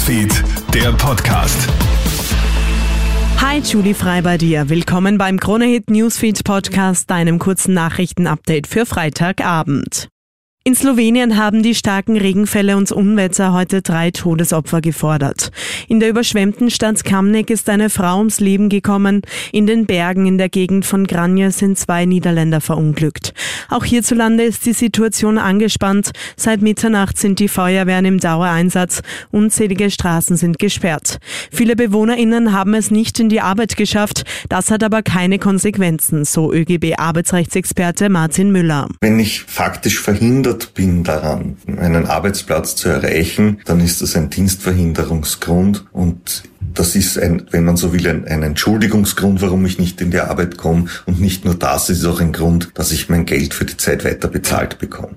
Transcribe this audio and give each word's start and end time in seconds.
Newsfeed, 0.00 0.42
der 0.72 0.92
Podcast. 0.92 1.68
Hi, 3.38 3.58
Julie 3.58 3.92
Frei 3.92 4.22
bei 4.22 4.38
dir. 4.38 4.70
Willkommen 4.70 5.18
beim 5.18 5.38
Kronehit 5.38 5.90
Newsfeed 5.90 6.42
Podcast, 6.42 7.10
deinem 7.10 7.38
kurzen 7.38 7.74
Nachrichtenupdate 7.74 8.66
für 8.66 8.86
Freitagabend. 8.86 10.09
In 10.62 10.74
Slowenien 10.74 11.38
haben 11.38 11.62
die 11.62 11.74
starken 11.74 12.18
Regenfälle 12.18 12.76
und 12.76 12.92
Unwetter 12.92 13.54
heute 13.54 13.80
drei 13.80 14.10
Todesopfer 14.10 14.82
gefordert. 14.82 15.52
In 15.88 16.00
der 16.00 16.10
überschwemmten 16.10 16.70
Stadt 16.70 17.02
Kamnik 17.02 17.48
ist 17.48 17.70
eine 17.70 17.88
Frau 17.88 18.18
ums 18.18 18.40
Leben 18.40 18.68
gekommen. 18.68 19.22
In 19.52 19.66
den 19.66 19.86
Bergen 19.86 20.26
in 20.26 20.36
der 20.36 20.50
Gegend 20.50 20.84
von 20.84 21.06
Granje 21.06 21.50
sind 21.50 21.78
zwei 21.78 22.04
Niederländer 22.04 22.60
verunglückt. 22.60 23.32
Auch 23.70 23.86
hierzulande 23.86 24.42
ist 24.42 24.66
die 24.66 24.74
Situation 24.74 25.38
angespannt. 25.38 26.10
Seit 26.36 26.60
Mitternacht 26.60 27.16
sind 27.16 27.38
die 27.38 27.48
Feuerwehren 27.48 28.04
im 28.04 28.18
Dauereinsatz. 28.18 29.00
Unzählige 29.30 29.90
Straßen 29.90 30.36
sind 30.36 30.58
gesperrt. 30.58 31.20
Viele 31.50 31.74
BewohnerInnen 31.74 32.52
haben 32.52 32.74
es 32.74 32.90
nicht 32.90 33.18
in 33.18 33.30
die 33.30 33.40
Arbeit 33.40 33.78
geschafft. 33.78 34.24
Das 34.50 34.70
hat 34.70 34.84
aber 34.84 35.00
keine 35.00 35.38
Konsequenzen, 35.38 36.26
so 36.26 36.52
ÖGB-Arbeitsrechtsexperte 36.52 38.10
Martin 38.10 38.52
Müller. 38.52 38.88
Wenn 39.00 39.18
ich 39.18 39.40
faktisch 39.40 39.98
verhindere, 39.98 40.49
gehindert 40.50 40.74
bin 40.74 41.04
daran, 41.04 41.56
einen 41.66 42.06
Arbeitsplatz 42.06 42.74
zu 42.76 42.88
erreichen, 42.88 43.60
dann 43.64 43.80
ist 43.80 44.02
das 44.02 44.16
ein 44.16 44.30
Dienstverhinderungsgrund 44.30 45.86
und 45.92 46.44
das 46.74 46.94
ist 46.94 47.18
ein, 47.18 47.46
wenn 47.50 47.64
man 47.64 47.76
so 47.76 47.92
will, 47.92 48.06
ein, 48.08 48.26
ein 48.26 48.42
Entschuldigungsgrund, 48.42 49.42
warum 49.42 49.64
ich 49.66 49.78
nicht 49.78 50.00
in 50.00 50.10
die 50.10 50.20
Arbeit 50.20 50.56
komme. 50.56 50.86
Und 51.06 51.20
nicht 51.20 51.44
nur 51.44 51.54
das, 51.54 51.90
ist 51.90 52.04
auch 52.04 52.20
ein 52.20 52.32
Grund, 52.32 52.70
dass 52.74 52.92
ich 52.92 53.08
mein 53.08 53.26
Geld 53.26 53.54
für 53.54 53.64
die 53.64 53.76
Zeit 53.76 54.04
weiter 54.04 54.28
bezahlt 54.28 54.78
bekomme. 54.78 55.16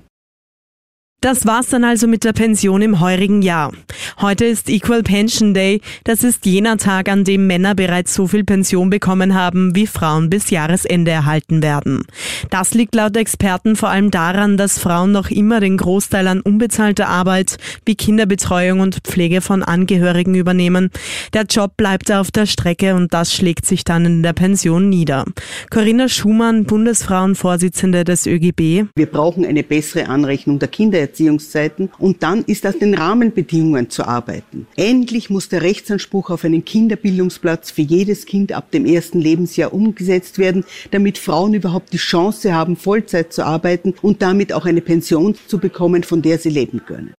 Das 1.24 1.46
war's 1.46 1.68
dann 1.68 1.84
also 1.84 2.06
mit 2.06 2.22
der 2.24 2.34
Pension 2.34 2.82
im 2.82 3.00
heurigen 3.00 3.40
Jahr. 3.40 3.72
Heute 4.20 4.44
ist 4.44 4.68
Equal 4.68 5.02
Pension 5.02 5.54
Day. 5.54 5.80
Das 6.04 6.22
ist 6.22 6.44
jener 6.44 6.76
Tag, 6.76 7.08
an 7.08 7.24
dem 7.24 7.46
Männer 7.46 7.74
bereits 7.74 8.12
so 8.12 8.26
viel 8.26 8.44
Pension 8.44 8.90
bekommen 8.90 9.34
haben, 9.34 9.74
wie 9.74 9.86
Frauen 9.86 10.28
bis 10.28 10.50
Jahresende 10.50 11.12
erhalten 11.12 11.62
werden. 11.62 12.02
Das 12.50 12.74
liegt 12.74 12.94
laut 12.94 13.16
Experten 13.16 13.74
vor 13.74 13.88
allem 13.88 14.10
daran, 14.10 14.58
dass 14.58 14.78
Frauen 14.78 15.12
noch 15.12 15.30
immer 15.30 15.60
den 15.60 15.78
Großteil 15.78 16.28
an 16.28 16.42
unbezahlter 16.42 17.08
Arbeit 17.08 17.56
wie 17.86 17.94
Kinderbetreuung 17.94 18.80
und 18.80 18.98
Pflege 19.04 19.40
von 19.40 19.62
Angehörigen 19.62 20.34
übernehmen. 20.34 20.90
Der 21.32 21.44
Job 21.44 21.78
bleibt 21.78 22.12
auf 22.12 22.32
der 22.32 22.44
Strecke 22.44 22.94
und 22.94 23.14
das 23.14 23.32
schlägt 23.32 23.64
sich 23.64 23.84
dann 23.84 24.04
in 24.04 24.22
der 24.22 24.34
Pension 24.34 24.90
nieder. 24.90 25.24
Corinna 25.70 26.10
Schumann, 26.10 26.64
Bundesfrauenvorsitzende 26.64 28.04
des 28.04 28.26
ÖGB. 28.26 28.90
Wir 28.94 29.06
brauchen 29.06 29.46
eine 29.46 29.62
bessere 29.62 30.06
Anrechnung 30.10 30.58
der 30.58 30.68
Kinder 30.68 31.13
Erziehungszeiten 31.14 31.90
und 31.98 32.22
dann 32.24 32.44
ist 32.44 32.64
das 32.64 32.78
den 32.78 32.94
Rahmenbedingungen 32.94 33.88
zu 33.88 34.04
arbeiten. 34.04 34.66
Endlich 34.76 35.30
muss 35.30 35.48
der 35.48 35.62
Rechtsanspruch 35.62 36.30
auf 36.30 36.44
einen 36.44 36.64
Kinderbildungsplatz 36.64 37.70
für 37.70 37.82
jedes 37.82 38.26
Kind 38.26 38.52
ab 38.52 38.72
dem 38.72 38.84
ersten 38.84 39.20
Lebensjahr 39.20 39.72
umgesetzt 39.72 40.38
werden, 40.38 40.64
damit 40.90 41.18
Frauen 41.18 41.54
überhaupt 41.54 41.92
die 41.92 41.98
Chance 41.98 42.52
haben, 42.52 42.76
Vollzeit 42.76 43.32
zu 43.32 43.44
arbeiten 43.44 43.94
und 44.02 44.22
damit 44.22 44.52
auch 44.52 44.66
eine 44.66 44.80
Pension 44.80 45.36
zu 45.46 45.58
bekommen, 45.58 46.02
von 46.02 46.20
der 46.20 46.38
sie 46.38 46.50
leben 46.50 46.82
können. 46.84 47.14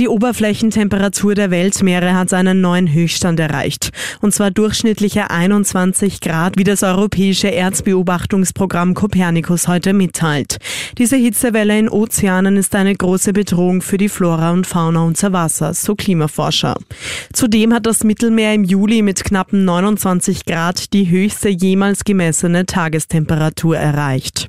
Die 0.00 0.08
Oberflächentemperatur 0.08 1.34
der 1.34 1.50
Weltmeere 1.50 2.14
hat 2.14 2.32
einen 2.32 2.62
neuen 2.62 2.90
Höchststand 2.90 3.38
erreicht. 3.38 3.90
Und 4.22 4.32
zwar 4.32 4.50
durchschnittliche 4.50 5.30
21 5.30 6.22
Grad, 6.22 6.56
wie 6.56 6.64
das 6.64 6.82
europäische 6.82 7.52
Erzbeobachtungsprogramm 7.52 8.94
Copernicus 8.94 9.68
heute 9.68 9.92
mitteilt. 9.92 10.56
Diese 10.96 11.16
Hitzewelle 11.16 11.78
in 11.78 11.90
Ozeanen 11.90 12.56
ist 12.56 12.74
eine 12.74 12.94
große 12.94 13.34
Bedrohung 13.34 13.82
für 13.82 13.98
die 13.98 14.08
Flora 14.08 14.52
und 14.52 14.66
Fauna 14.66 15.02
unter 15.02 15.34
Wasser, 15.34 15.74
so 15.74 15.94
Klimaforscher. 15.94 16.78
Zudem 17.34 17.74
hat 17.74 17.84
das 17.84 18.02
Mittelmeer 18.02 18.54
im 18.54 18.64
Juli 18.64 19.02
mit 19.02 19.22
knappen 19.22 19.66
29 19.66 20.46
Grad 20.46 20.94
die 20.94 21.10
höchste 21.10 21.50
jemals 21.50 22.04
gemessene 22.04 22.64
Tagestemperatur 22.64 23.76
erreicht. 23.76 24.48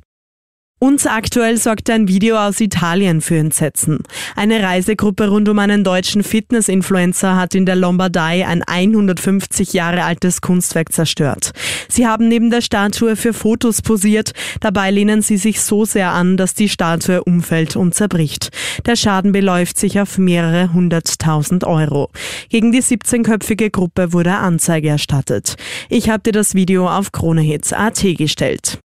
Und 0.82 1.06
aktuell 1.06 1.58
sorgt 1.58 1.88
ein 1.90 2.08
Video 2.08 2.36
aus 2.36 2.60
Italien 2.60 3.20
für 3.20 3.36
Entsetzen. 3.36 4.00
Eine 4.34 4.64
Reisegruppe 4.64 5.28
rund 5.28 5.48
um 5.48 5.60
einen 5.60 5.84
deutschen 5.84 6.24
Fitness-Influencer 6.24 7.36
hat 7.36 7.54
in 7.54 7.66
der 7.66 7.76
Lombardei 7.76 8.44
ein 8.44 8.64
150 8.64 9.74
Jahre 9.74 10.02
altes 10.02 10.40
Kunstwerk 10.40 10.92
zerstört. 10.92 11.52
Sie 11.88 12.08
haben 12.08 12.26
neben 12.26 12.50
der 12.50 12.62
Statue 12.62 13.14
für 13.14 13.32
Fotos 13.32 13.80
posiert. 13.80 14.32
Dabei 14.58 14.90
lehnen 14.90 15.22
sie 15.22 15.36
sich 15.36 15.60
so 15.60 15.84
sehr 15.84 16.10
an, 16.10 16.36
dass 16.36 16.54
die 16.54 16.68
Statue 16.68 17.22
umfällt 17.22 17.76
und 17.76 17.94
zerbricht. 17.94 18.48
Der 18.84 18.96
Schaden 18.96 19.30
beläuft 19.30 19.78
sich 19.78 20.00
auf 20.00 20.18
mehrere 20.18 20.72
hunderttausend 20.72 21.62
Euro. 21.62 22.10
Gegen 22.48 22.72
die 22.72 22.82
17-köpfige 22.82 23.70
Gruppe 23.70 24.12
wurde 24.12 24.32
Anzeige 24.32 24.88
erstattet. 24.88 25.54
Ich 25.88 26.10
habe 26.10 26.24
dir 26.24 26.32
das 26.32 26.56
Video 26.56 26.90
auf 26.90 27.12
KroneHits.at 27.12 28.02
gestellt. 28.18 28.80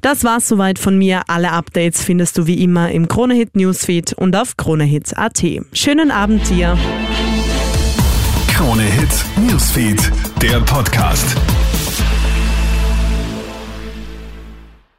Das 0.00 0.24
war's 0.24 0.48
soweit 0.48 0.78
von 0.78 0.96
mir. 0.96 1.22
Alle 1.28 1.52
Updates 1.52 2.02
findest 2.02 2.38
du 2.38 2.46
wie 2.46 2.62
immer 2.62 2.90
im 2.90 3.08
Kronehit 3.08 3.54
Newsfeed 3.54 4.14
und 4.14 4.34
auf 4.34 4.56
kronehit.at. 4.56 5.44
Schönen 5.72 6.10
Abend 6.10 6.48
dir. 6.48 6.76
Kronehit 8.48 9.10
Newsfeed, 9.36 10.10
der 10.40 10.60
Podcast. 10.60 11.36